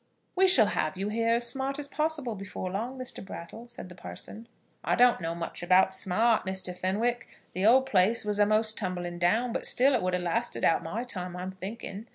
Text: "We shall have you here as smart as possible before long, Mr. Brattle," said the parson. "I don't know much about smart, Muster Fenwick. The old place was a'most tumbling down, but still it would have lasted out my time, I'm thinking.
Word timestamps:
"We 0.35 0.47
shall 0.47 0.65
have 0.65 0.97
you 0.97 1.09
here 1.09 1.35
as 1.35 1.47
smart 1.47 1.77
as 1.77 1.87
possible 1.87 2.33
before 2.33 2.71
long, 2.71 2.97
Mr. 2.97 3.23
Brattle," 3.23 3.67
said 3.67 3.87
the 3.87 3.93
parson. 3.93 4.47
"I 4.83 4.95
don't 4.95 5.21
know 5.21 5.35
much 5.35 5.61
about 5.61 5.93
smart, 5.93 6.43
Muster 6.43 6.73
Fenwick. 6.73 7.27
The 7.53 7.67
old 7.67 7.85
place 7.85 8.25
was 8.25 8.39
a'most 8.39 8.79
tumbling 8.79 9.19
down, 9.19 9.53
but 9.53 9.63
still 9.63 9.93
it 9.93 10.01
would 10.01 10.15
have 10.15 10.23
lasted 10.23 10.65
out 10.65 10.81
my 10.81 11.03
time, 11.03 11.37
I'm 11.37 11.51
thinking. 11.51 12.07